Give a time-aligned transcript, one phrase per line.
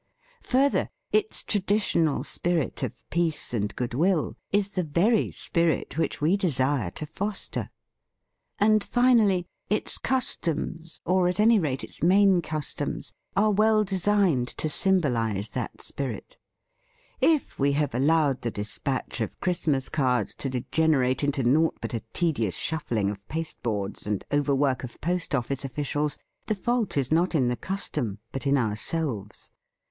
[0.41, 6.35] Further, its tra ditional spirit of peace and goodwill is the very spirit which we
[6.35, 7.69] desire to fos ter.
[8.57, 14.69] And finally its customs— or at any rate, its main customs— are well designed to
[14.69, 16.35] symbolize that spirit.
[17.21, 21.93] If we have allowed the despatch of Christ mas cards to degenerate into naught but
[21.93, 27.11] a tedious shuffling of paste boards and overwork of post office officials, the fault is
[27.11, 29.51] not in the custom but in ourselves.